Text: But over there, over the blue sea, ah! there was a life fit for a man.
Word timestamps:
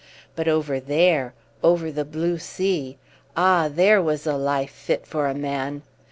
But 0.35 0.47
over 0.47 0.79
there, 0.79 1.35
over 1.63 1.91
the 1.91 2.03
blue 2.03 2.39
sea, 2.39 2.97
ah! 3.37 3.69
there 3.71 4.01
was 4.01 4.25
a 4.25 4.35
life 4.35 4.71
fit 4.71 5.05
for 5.05 5.27
a 5.27 5.35
man. 5.35 5.83